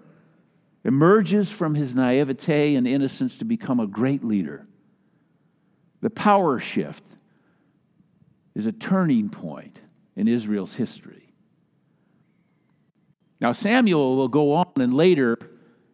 emerges 0.84 1.50
from 1.50 1.74
his 1.74 1.94
naivete 1.94 2.76
and 2.76 2.86
innocence 2.86 3.38
to 3.38 3.44
become 3.44 3.80
a 3.80 3.86
great 3.86 4.22
leader. 4.22 4.66
The 6.02 6.10
power 6.10 6.58
shift 6.58 7.04
is 8.54 8.66
a 8.66 8.72
turning 8.72 9.30
point 9.30 9.80
in 10.16 10.28
Israel's 10.28 10.74
history. 10.74 11.32
Now, 13.40 13.52
Samuel 13.52 14.16
will 14.16 14.28
go 14.28 14.52
on 14.54 14.72
and 14.76 14.94
later 14.94 15.36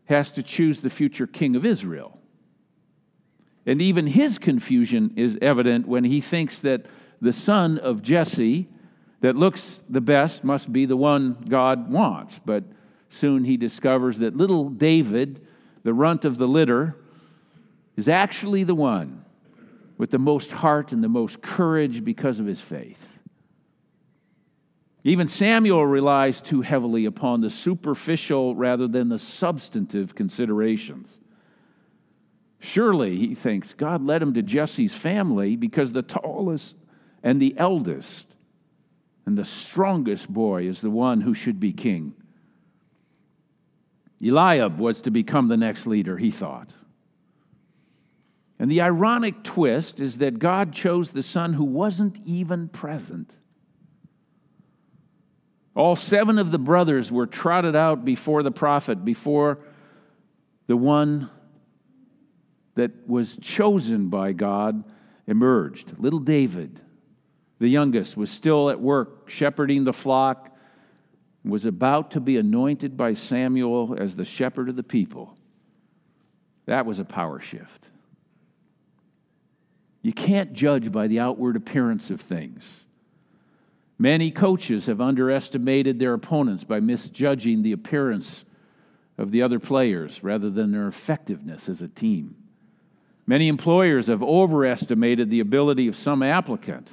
has 0.07 0.33
to 0.33 0.43
choose 0.43 0.81
the 0.81 0.91
future 0.91 1.27
king 1.27 1.57
of 1.57 1.65
Israel. 1.65 2.19
And 3.67 3.81
even 3.81 4.07
his 4.07 4.39
confusion 4.39 5.13
is 5.17 5.39
evident 5.41 5.87
when 5.87 6.05
he 6.05 6.21
thinks 6.21 6.59
that 6.59 6.87
the 7.21 7.33
son 7.33 7.79
of 7.79 8.03
Jesse 8.03 8.69
that 9.21 9.37
looks 9.37 9.83
the 9.89 10.01
best 10.01 10.43
must 10.43 10.73
be 10.73 10.87
the 10.87 10.97
one 10.97 11.45
God 11.49 11.93
wants. 11.93 12.41
But 12.45 12.65
soon 13.11 13.45
he 13.45 13.57
discovers 13.57 14.19
that 14.19 14.37
little 14.37 14.71
David, 14.71 15.47
the 15.83 15.93
runt 15.93 16.25
of 16.25 16.39
the 16.39 16.49
litter, 16.49 16.97
is 17.97 18.09
actually 18.09 18.65
the 18.65 18.75
one 18.75 19.25
with 19.99 20.11
the 20.11 20.19
most 20.19 20.51
heart 20.51 20.93
and 20.93 21.05
the 21.05 21.09
most 21.09 21.43
courage 21.43 22.03
because 22.03 22.39
of 22.39 22.47
his 22.47 22.61
faith. 22.61 23.07
Even 25.03 25.29
Samuel 25.29 25.87
relies 25.87 26.41
too 26.41 26.61
heavily 26.61 27.07
upon 27.07 27.41
the 27.41 27.51
superficial 27.51 28.55
rather 28.55 28.87
than 28.87 29.09
the 29.09 29.19
substantive 29.19 30.15
considerations. 30.15 31.19
Surely, 32.61 33.17
he 33.17 33.35
thinks, 33.35 33.73
God 33.73 34.05
led 34.05 34.23
him 34.23 34.35
to 34.35 34.43
Jesse's 34.43 34.95
family 34.95 35.57
because 35.57 35.93
the 35.93 36.03
tallest 36.03 36.75
and 37.23 37.41
the 37.41 37.55
eldest 37.57 38.27
and 39.25 39.37
the 39.37 39.45
strongest 39.45 40.29
boy 40.29 40.67
is 40.67 40.81
the 40.81 40.91
one 40.91 41.23
who 41.23 41.33
should 41.33 41.59
be 41.59 41.73
king. 41.73 42.15
Eliab 44.23 44.79
was 44.79 45.01
to 45.03 45.11
become 45.11 45.49
the 45.49 45.57
next 45.57 45.87
leader, 45.87 46.19
he 46.19 46.31
thought. 46.31 46.73
And 48.59 48.71
the 48.71 48.83
ironic 48.83 49.43
twist 49.43 50.01
is 50.01 50.19
that 50.19 50.39
God 50.39 50.73
chose 50.73 51.11
the 51.11 51.23
son 51.23 51.55
who 51.55 51.65
wasn't 51.65 52.19
even 52.27 52.69
present. 52.69 53.33
All 55.75 55.97
seven 55.97 56.39
of 56.39 56.51
the 56.51 56.59
brothers 56.59 57.11
were 57.11 57.27
trotted 57.27 57.75
out 57.75 58.05
before 58.05 58.43
the 58.43 58.51
prophet, 58.51 59.03
before 59.03 59.61
the 60.67 60.77
one 60.77 61.31
that 62.75 63.09
was 63.09 63.39
chosen 63.41 64.09
by 64.09 64.33
God 64.33 64.85
emerged. 65.27 65.95
Little 65.99 66.19
David, 66.19 66.81
the 67.59 67.69
youngest, 67.69 68.17
was 68.17 68.31
still 68.31 68.69
at 68.69 68.81
work 68.81 69.31
shepherding 69.31 69.85
the 69.85 69.93
flock, 69.93 70.50
was 71.45 71.65
about 71.65 72.11
to 72.13 72.21
be 72.21 72.37
anointed 72.37 72.97
by 72.97 73.15
Samuel 73.15 73.97
as 73.99 74.15
the 74.15 74.25
shepherd 74.25 74.69
of 74.69 74.77
the 74.77 74.83
people. 74.83 75.37
That 76.67 76.87
was 76.87 76.99
a 76.99 77.05
power 77.05 77.41
shift. 77.41 77.89
You 80.03 80.13
can't 80.13 80.53
judge 80.53 80.93
by 80.93 81.07
the 81.07 81.21
outward 81.21 81.57
appearance 81.57 82.11
of 82.11 82.21
things. 82.21 82.65
Many 83.99 84.31
coaches 84.31 84.87
have 84.87 85.01
underestimated 85.01 85.99
their 85.99 86.15
opponents 86.15 86.65
by 86.65 86.81
misjudging 86.81 87.63
the 87.63 87.73
appearance 87.73 88.45
of 89.19 89.31
the 89.31 89.43
other 89.43 89.59
players 89.59 90.23
rather 90.23 90.49
than 90.49 90.73
their 90.73 90.89
effectiveness 90.89 91.69
as 91.69 91.83
a 91.83 91.89
team. 91.89 92.35
Many 93.27 93.49
employers 93.49 94.07
have 94.07 94.23
overestimated 94.23 95.29
the 95.29 95.41
ability 95.41 95.87
of 95.87 95.97
some 95.97 96.23
applicant. 96.23 96.91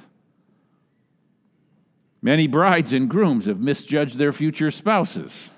Many 2.20 2.46
brides 2.46 2.92
and 2.92 3.08
grooms 3.08 3.46
have 3.46 3.60
misjudged 3.60 4.18
their 4.18 4.32
future 4.32 4.70
spouses 4.70 5.50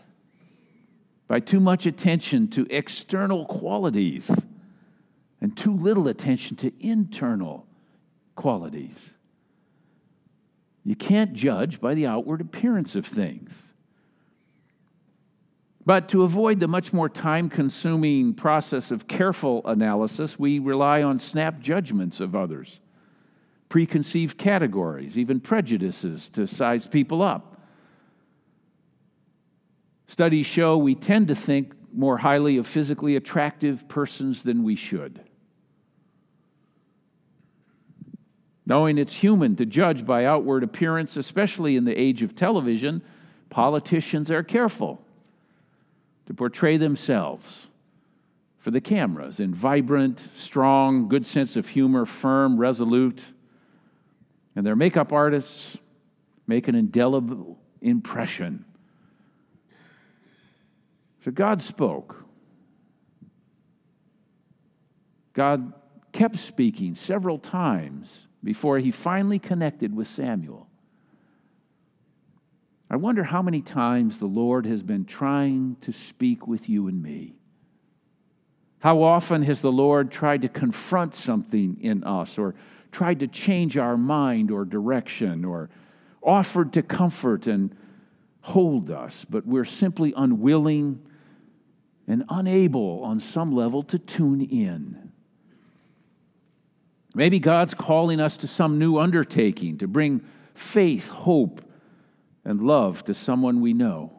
by 1.27 1.41
too 1.41 1.61
much 1.61 1.87
attention 1.87 2.49
to 2.49 2.67
external 2.71 3.47
qualities 3.47 4.31
and 5.41 5.57
too 5.57 5.75
little 5.75 6.09
attention 6.09 6.57
to 6.59 6.73
internal 6.81 7.67
qualities. 8.35 9.11
You 10.85 10.97
can't 10.97 11.33
judge 11.33 11.81
by 11.81 11.95
the 11.95 12.07
outward 12.07 12.41
appearance 12.41 12.95
of 12.95 13.07
things. 13.07 13.53
But 15.87 16.09
to 16.11 16.23
avoid 16.23 16.61
the 16.61 16.69
much 16.69 16.93
more 16.93 17.09
time 17.09 17.49
consuming 17.49 18.35
process 18.35 18.91
of 18.91 19.09
careful 19.09 19.63
analysis, 19.65 20.39
we 20.39 20.59
rely 20.59 21.03
on 21.03 21.19
snap 21.19 21.61
judgments 21.61 22.21
of 22.21 22.35
others, 22.35 22.81
preconceived 23.71 24.37
categories, 24.37 25.17
even 25.17 25.41
prejudices 25.41 26.29
to 26.29 26.47
size 26.47 26.87
people 26.87 27.23
up. 27.23 27.63
Studies 30.09 30.45
show 30.45 30.77
we 30.77 30.97
tend 30.97 31.29
to 31.29 31.35
think 31.35 31.73
more 31.95 32.19
highly 32.19 32.59
of 32.59 32.67
physically 32.67 33.17
attractive 33.17 33.89
persons 33.89 34.43
than 34.43 34.65
we 34.65 34.75
should. 34.75 35.21
Knowing 38.67 38.99
it's 38.99 39.15
human 39.15 39.55
to 39.57 39.65
judge 39.65 40.05
by 40.05 40.25
outward 40.25 40.65
appearance, 40.65 41.17
especially 41.17 41.77
in 41.77 41.85
the 41.85 41.99
age 41.99 42.23
of 42.23 42.35
television, 42.35 43.01
politicians 43.51 44.33
are 44.33 44.43
careful 44.43 45.01
to 46.27 46.35
portray 46.35 46.77
themselves 46.77 47.69
for 48.59 48.73
the 48.73 48.81
cameras 48.81 49.39
in 49.39 49.55
vibrant, 49.55 50.21
strong, 50.35 51.09
good 51.09 51.25
sense 51.25 51.57
of 51.57 51.69
humor, 51.69 52.05
firm, 52.05 52.59
resolute. 52.59 53.25
And 54.57 54.67
their 54.67 54.77
makeup 54.77 55.13
artists 55.13 55.77
make 56.47 56.69
an 56.69 56.75
indelible 56.75 57.59
impression. 57.81 58.65
So 61.25 61.31
God 61.31 61.63
spoke. 61.63 62.25
God 65.33 65.73
kept 66.13 66.39
speaking 66.39 66.95
several 66.95 67.39
times 67.39 68.27
before 68.43 68.79
he 68.79 68.91
finally 68.91 69.39
connected 69.39 69.95
with 69.95 70.09
Samuel. 70.09 70.67
I 72.91 72.97
wonder 72.97 73.23
how 73.23 73.41
many 73.41 73.63
times 73.63 74.19
the 74.19 74.27
Lord 74.27 74.67
has 74.67 74.83
been 74.83 75.05
trying 75.05 75.77
to 75.83 75.93
speak 75.93 76.49
with 76.49 76.69
you 76.69 76.89
and 76.89 77.01
me. 77.01 77.37
How 78.81 79.03
often 79.03 79.43
has 79.43 79.61
the 79.61 79.71
Lord 79.71 80.11
tried 80.11 80.43
to 80.43 80.49
confront 80.49 81.15
something 81.15 81.79
in 81.81 82.03
us 82.03 82.39
or 82.39 82.55
tried 82.93 83.21
to 83.21 83.29
change 83.29 83.77
our 83.77 83.97
mind 83.97 84.51
or 84.51 84.65
direction 84.65 85.45
or 85.45 85.71
offered 86.23 86.73
to 86.75 86.83
comfort 86.83 87.47
and 87.47 87.75
hold 88.43 88.91
us, 88.91 89.25
but 89.29 89.47
we're 89.47 89.65
simply 89.65 90.13
unwilling 90.17 91.01
and 92.07 92.25
unable 92.29 93.03
on 93.05 93.21
some 93.21 93.55
level 93.55 93.83
to 93.85 93.99
tune 93.99 94.41
in. 94.41 95.13
Maybe 97.15 97.39
God's 97.39 97.75
calling 97.75 98.21
us 98.21 98.37
to 98.39 98.49
some 98.49 98.79
new 98.79 98.99
undertaking 98.99 99.79
to 99.79 99.89
bring 99.89 100.23
faith, 100.55 101.09
hope, 101.09 101.63
and 102.45 102.63
love 102.63 103.05
to 103.05 103.15
someone 103.15 103.61
we 103.61 103.73
know. 103.73 104.13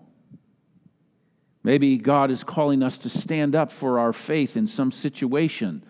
Maybe 1.64 1.98
God 1.98 2.32
is 2.32 2.44
calling 2.44 2.82
us 2.82 2.98
to 3.00 3.10
stand 3.10 3.56
up 3.56 3.72
for 3.72 4.00
our 4.00 4.14
faith 4.14 4.58
in 4.58 4.68
some 4.68 4.92
situation 4.92 5.84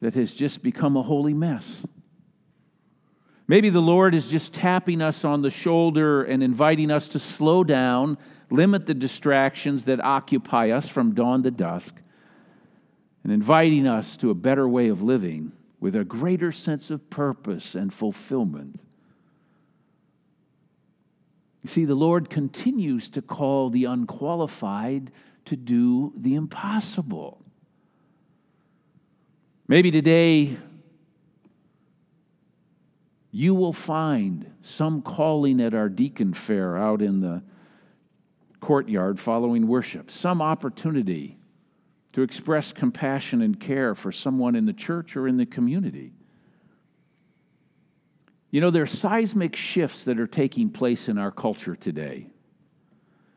that 0.00 0.14
has 0.14 0.32
just 0.32 0.62
become 0.62 0.96
a 0.96 1.02
holy 1.02 1.34
mess. 1.34 1.82
Maybe 3.46 3.68
the 3.68 3.80
Lord 3.80 4.14
is 4.14 4.28
just 4.28 4.54
tapping 4.54 5.02
us 5.02 5.24
on 5.24 5.42
the 5.42 5.50
shoulder 5.50 6.22
and 6.22 6.42
inviting 6.42 6.90
us 6.90 7.08
to 7.08 7.18
slow 7.18 7.64
down, 7.64 8.16
limit 8.48 8.86
the 8.86 8.94
distractions 8.94 9.84
that 9.84 10.02
occupy 10.02 10.70
us 10.70 10.88
from 10.88 11.14
dawn 11.14 11.42
to 11.42 11.50
dusk, 11.50 11.96
and 13.24 13.32
inviting 13.32 13.86
us 13.86 14.16
to 14.18 14.30
a 14.30 14.34
better 14.34 14.68
way 14.68 14.88
of 14.88 15.02
living 15.02 15.52
with 15.80 15.96
a 15.96 16.04
greater 16.04 16.52
sense 16.52 16.90
of 16.90 17.10
purpose 17.10 17.74
and 17.74 17.92
fulfillment. 17.92 18.80
You 21.62 21.68
see, 21.68 21.84
the 21.84 21.94
Lord 21.94 22.30
continues 22.30 23.10
to 23.10 23.22
call 23.22 23.70
the 23.70 23.84
unqualified 23.84 25.10
to 25.46 25.56
do 25.56 26.12
the 26.16 26.34
impossible. 26.34 27.42
Maybe 29.70 29.92
today 29.92 30.56
you 33.30 33.54
will 33.54 33.72
find 33.72 34.52
some 34.62 35.00
calling 35.00 35.60
at 35.60 35.74
our 35.74 35.88
deacon 35.88 36.34
fair 36.34 36.76
out 36.76 37.00
in 37.00 37.20
the 37.20 37.40
courtyard 38.58 39.20
following 39.20 39.68
worship, 39.68 40.10
some 40.10 40.42
opportunity 40.42 41.38
to 42.14 42.22
express 42.22 42.72
compassion 42.72 43.42
and 43.42 43.60
care 43.60 43.94
for 43.94 44.10
someone 44.10 44.56
in 44.56 44.66
the 44.66 44.72
church 44.72 45.14
or 45.14 45.28
in 45.28 45.36
the 45.36 45.46
community. 45.46 46.14
You 48.50 48.60
know, 48.60 48.72
there 48.72 48.82
are 48.82 48.86
seismic 48.86 49.54
shifts 49.54 50.02
that 50.02 50.18
are 50.18 50.26
taking 50.26 50.70
place 50.70 51.08
in 51.08 51.16
our 51.16 51.30
culture 51.30 51.76
today. 51.76 52.26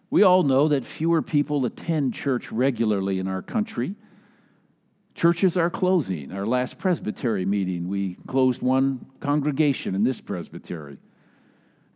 We 0.09 0.23
all 0.23 0.41
know 0.41 0.67
that 0.69 0.83
fewer 0.83 1.21
people 1.21 1.63
attend 1.67 2.15
church 2.15 2.51
regularly 2.51 3.19
in 3.19 3.27
our 3.27 3.43
country. 3.43 3.93
Churches 5.15 5.57
are 5.57 5.69
closing. 5.69 6.31
Our 6.31 6.45
last 6.45 6.77
presbytery 6.77 7.45
meeting, 7.45 7.87
we 7.87 8.17
closed 8.27 8.61
one 8.61 9.05
congregation 9.19 9.95
in 9.95 10.03
this 10.03 10.19
presbytery. 10.19 10.97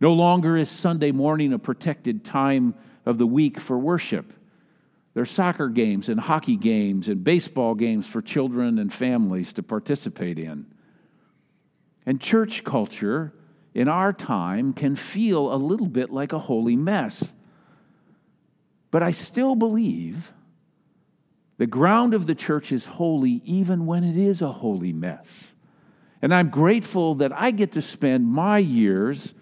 No 0.00 0.12
longer 0.12 0.56
is 0.56 0.70
Sunday 0.70 1.10
morning 1.10 1.52
a 1.52 1.58
protected 1.58 2.24
time 2.24 2.74
of 3.04 3.18
the 3.18 3.26
week 3.26 3.58
for 3.58 3.76
worship. 3.76 4.32
There 5.14 5.22
are 5.22 5.26
soccer 5.26 5.68
games 5.68 6.08
and 6.08 6.20
hockey 6.20 6.56
games 6.56 7.08
and 7.08 7.24
baseball 7.24 7.74
games 7.74 8.06
for 8.06 8.22
children 8.22 8.78
and 8.78 8.92
families 8.92 9.52
to 9.54 9.64
participate 9.64 10.38
in. 10.38 10.66
And 12.06 12.20
church 12.20 12.62
culture 12.62 13.32
in 13.74 13.88
our 13.88 14.12
time 14.12 14.72
can 14.72 14.94
feel 14.94 15.52
a 15.52 15.56
little 15.56 15.88
bit 15.88 16.10
like 16.10 16.32
a 16.32 16.38
holy 16.38 16.76
mess. 16.76 17.24
But 18.92 19.02
I 19.02 19.10
still 19.10 19.56
believe 19.56 20.32
the 21.58 21.66
ground 21.66 22.14
of 22.14 22.26
the 22.26 22.34
church 22.34 22.72
is 22.72 22.86
holy 22.86 23.42
even 23.44 23.86
when 23.86 24.04
it 24.04 24.16
is 24.16 24.40
a 24.40 24.50
holy 24.50 24.92
mess. 24.92 25.26
And 26.22 26.34
I'm 26.34 26.50
grateful 26.50 27.16
that 27.16 27.32
I 27.32 27.50
get 27.50 27.72
to 27.72 27.82
spend 27.82 28.26
my 28.26 28.58
years 28.58 29.34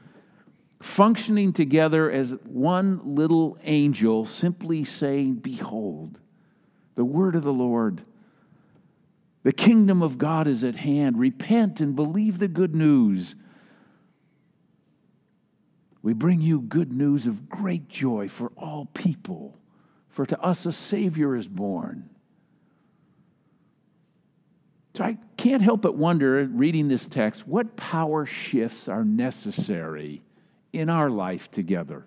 functioning 0.83 1.53
together 1.53 2.11
as 2.11 2.33
one 2.45 3.15
little 3.15 3.57
angel, 3.63 4.27
simply 4.27 4.85
saying, 4.85 5.37
Behold, 5.37 6.21
the 6.97 7.05
word 7.05 7.35
of 7.35 7.43
the 7.43 7.53
Lord 7.53 8.03
the 9.47 9.53
kingdom 9.53 10.03
of 10.03 10.19
God 10.19 10.49
is 10.49 10.65
at 10.65 10.75
hand. 10.75 11.21
Repent 11.21 11.81
and 11.81 11.95
believe 11.95 12.41
the 12.41 12.49
good 12.49 12.75
news. 12.75 13.37
We 16.03 16.15
bring 16.15 16.41
you 16.41 16.63
good 16.63 16.93
news 16.93 17.27
of 17.27 17.49
great 17.49 17.89
joy 17.89 18.27
for 18.27 18.51
all 18.57 18.87
people, 18.87 19.57
for 20.17 20.25
to 20.25 20.41
us 20.41 20.65
a 20.65 20.73
Savior 20.73 21.37
is 21.37 21.47
born. 21.47 22.09
So 24.95 25.05
I 25.05 25.19
can't 25.37 25.61
help 25.61 25.83
but 25.83 25.95
wonder, 25.95 26.43
reading 26.47 26.89
this 26.89 27.07
text, 27.07 27.47
what 27.47 27.77
power 27.77 28.25
shifts 28.25 28.89
are 28.89 29.05
necessary 29.05 30.23
in 30.73 30.89
our 30.89 31.11
life 31.11 31.51
together? 31.51 32.07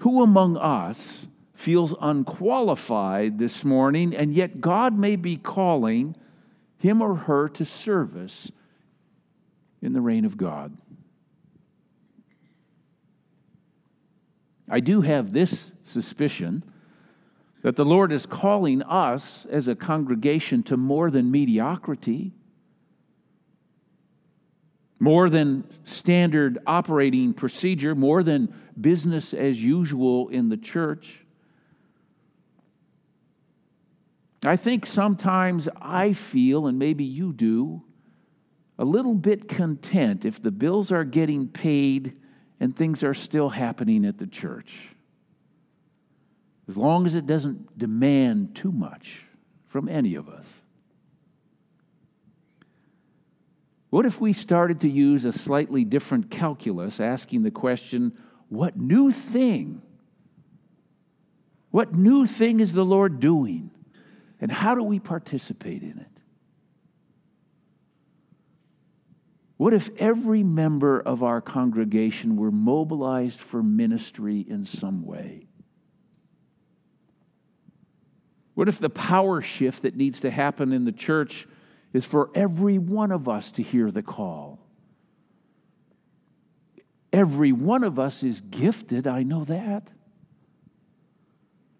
Who 0.00 0.22
among 0.22 0.58
us 0.58 1.26
feels 1.54 1.94
unqualified 1.98 3.38
this 3.38 3.64
morning, 3.64 4.14
and 4.14 4.34
yet 4.34 4.60
God 4.60 4.98
may 4.98 5.16
be 5.16 5.38
calling 5.38 6.14
him 6.76 7.00
or 7.00 7.14
her 7.14 7.48
to 7.48 7.64
service 7.64 8.52
in 9.80 9.94
the 9.94 10.02
reign 10.02 10.26
of 10.26 10.36
God. 10.36 10.76
I 14.72 14.80
do 14.80 15.02
have 15.02 15.34
this 15.34 15.70
suspicion 15.84 16.64
that 17.60 17.76
the 17.76 17.84
Lord 17.84 18.10
is 18.10 18.24
calling 18.24 18.82
us 18.82 19.44
as 19.50 19.68
a 19.68 19.76
congregation 19.76 20.62
to 20.62 20.78
more 20.78 21.10
than 21.10 21.30
mediocrity, 21.30 22.32
more 24.98 25.28
than 25.28 25.64
standard 25.84 26.58
operating 26.66 27.34
procedure, 27.34 27.94
more 27.94 28.22
than 28.22 28.54
business 28.80 29.34
as 29.34 29.62
usual 29.62 30.30
in 30.30 30.48
the 30.48 30.56
church. 30.56 31.18
I 34.42 34.56
think 34.56 34.86
sometimes 34.86 35.68
I 35.82 36.14
feel, 36.14 36.66
and 36.66 36.78
maybe 36.78 37.04
you 37.04 37.34
do, 37.34 37.82
a 38.78 38.86
little 38.86 39.14
bit 39.14 39.48
content 39.48 40.24
if 40.24 40.40
the 40.40 40.50
bills 40.50 40.90
are 40.90 41.04
getting 41.04 41.46
paid 41.46 42.16
and 42.62 42.76
things 42.76 43.02
are 43.02 43.12
still 43.12 43.48
happening 43.48 44.04
at 44.04 44.18
the 44.18 44.26
church. 44.26 44.72
As 46.68 46.76
long 46.76 47.06
as 47.06 47.16
it 47.16 47.26
doesn't 47.26 47.76
demand 47.76 48.54
too 48.54 48.70
much 48.70 49.24
from 49.66 49.88
any 49.88 50.14
of 50.14 50.28
us. 50.28 50.44
What 53.90 54.06
if 54.06 54.20
we 54.20 54.32
started 54.32 54.82
to 54.82 54.88
use 54.88 55.24
a 55.24 55.32
slightly 55.32 55.84
different 55.84 56.30
calculus, 56.30 57.00
asking 57.00 57.42
the 57.42 57.50
question, 57.50 58.16
what 58.48 58.76
new 58.76 59.10
thing? 59.10 59.82
What 61.72 61.92
new 61.92 62.26
thing 62.26 62.60
is 62.60 62.72
the 62.72 62.84
Lord 62.84 63.18
doing? 63.18 63.72
And 64.40 64.52
how 64.52 64.76
do 64.76 64.84
we 64.84 65.00
participate 65.00 65.82
in 65.82 65.98
it? 65.98 66.11
What 69.62 69.74
if 69.74 69.90
every 69.96 70.42
member 70.42 70.98
of 70.98 71.22
our 71.22 71.40
congregation 71.40 72.34
were 72.34 72.50
mobilized 72.50 73.38
for 73.38 73.62
ministry 73.62 74.40
in 74.40 74.64
some 74.64 75.06
way? 75.06 75.46
What 78.54 78.68
if 78.68 78.80
the 78.80 78.90
power 78.90 79.40
shift 79.40 79.82
that 79.82 79.94
needs 79.94 80.18
to 80.22 80.32
happen 80.32 80.72
in 80.72 80.84
the 80.84 80.90
church 80.90 81.46
is 81.92 82.04
for 82.04 82.28
every 82.34 82.78
one 82.78 83.12
of 83.12 83.28
us 83.28 83.52
to 83.52 83.62
hear 83.62 83.92
the 83.92 84.02
call? 84.02 84.58
Every 87.12 87.52
one 87.52 87.84
of 87.84 88.00
us 88.00 88.24
is 88.24 88.40
gifted, 88.40 89.06
I 89.06 89.22
know 89.22 89.44
that. 89.44 89.86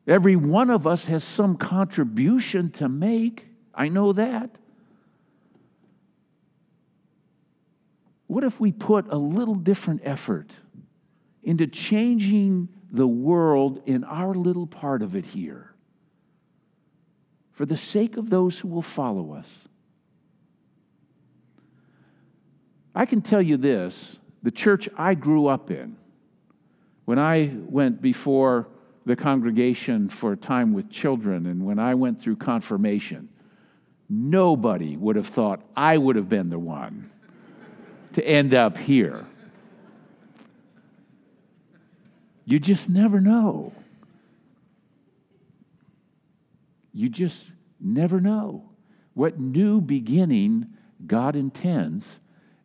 Every 0.06 0.36
one 0.36 0.70
of 0.70 0.86
us 0.86 1.06
has 1.06 1.24
some 1.24 1.56
contribution 1.56 2.70
to 2.74 2.88
make. 2.88 3.44
I 3.74 3.88
know 3.88 4.12
that. 4.12 4.54
What 8.32 8.44
if 8.44 8.58
we 8.58 8.72
put 8.72 9.12
a 9.12 9.18
little 9.18 9.54
different 9.54 10.00
effort 10.04 10.56
into 11.42 11.66
changing 11.66 12.70
the 12.90 13.06
world 13.06 13.82
in 13.84 14.04
our 14.04 14.32
little 14.32 14.66
part 14.66 15.02
of 15.02 15.14
it 15.14 15.26
here 15.26 15.74
for 17.50 17.66
the 17.66 17.76
sake 17.76 18.16
of 18.16 18.30
those 18.30 18.58
who 18.58 18.68
will 18.68 18.80
follow 18.80 19.34
us? 19.34 19.46
I 22.94 23.04
can 23.04 23.20
tell 23.20 23.42
you 23.42 23.58
this 23.58 24.16
the 24.42 24.50
church 24.50 24.88
I 24.96 25.12
grew 25.12 25.46
up 25.46 25.70
in, 25.70 25.98
when 27.04 27.18
I 27.18 27.54
went 27.54 28.00
before 28.00 28.66
the 29.04 29.14
congregation 29.14 30.08
for 30.08 30.36
time 30.36 30.72
with 30.72 30.88
children 30.88 31.44
and 31.44 31.66
when 31.66 31.78
I 31.78 31.94
went 31.96 32.18
through 32.18 32.36
confirmation, 32.36 33.28
nobody 34.08 34.96
would 34.96 35.16
have 35.16 35.26
thought 35.26 35.60
I 35.76 35.98
would 35.98 36.16
have 36.16 36.30
been 36.30 36.48
the 36.48 36.58
one 36.58 37.10
to 38.14 38.26
end 38.26 38.54
up 38.54 38.76
here. 38.76 39.26
You 42.44 42.58
just 42.58 42.88
never 42.88 43.20
know. 43.20 43.72
You 46.92 47.08
just 47.08 47.52
never 47.80 48.20
know 48.20 48.68
what 49.14 49.38
new 49.38 49.80
beginning 49.80 50.66
God 51.06 51.36
intends 51.36 52.20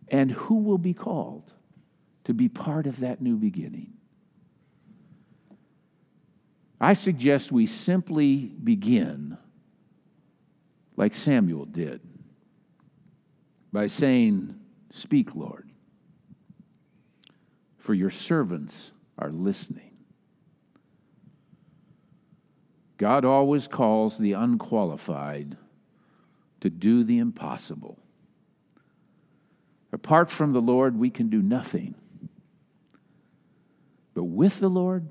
and 0.10 0.32
who 0.32 0.56
will 0.56 0.78
be 0.78 0.94
called 0.94 1.54
to 2.26 2.34
be 2.34 2.50
part 2.50 2.88
of 2.88 3.00
that 3.00 3.22
new 3.22 3.38
beginning. 3.38 3.94
I 6.80 6.94
suggest 6.94 7.52
we 7.52 7.66
simply 7.66 8.38
begin 8.38 9.38
like 10.96 11.14
Samuel 11.16 11.66
did 11.66 12.02
by 13.72 13.88
saying, 13.88 14.56
Speak, 14.92 15.36
Lord, 15.36 15.70
for 17.78 17.94
your 17.94 18.10
servants 18.10 18.92
are 19.18 19.30
listening. 19.30 19.92
God 22.98 23.26
always 23.26 23.68
calls 23.68 24.18
the 24.18 24.34
unqualified 24.34 25.56
to 26.62 26.70
do 26.70 27.04
the 27.04 27.20
impossible. 27.20 28.00
Apart 29.94 30.30
from 30.30 30.52
the 30.52 30.62
Lord, 30.62 30.98
we 30.98 31.10
can 31.10 31.30
do 31.30 31.42
nothing. 31.42 31.96
But 34.14 34.24
with 34.24 34.60
the 34.60 34.70
Lord, 34.70 35.08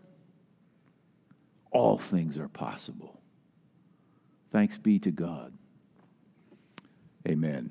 all 1.71 1.99
things 1.99 2.39
are 2.39 2.49
possible. 2.49 3.21
Thanks 4.51 4.77
be 4.77 4.99
to 5.01 5.11
God. 5.11 5.53
Amen. 7.27 7.71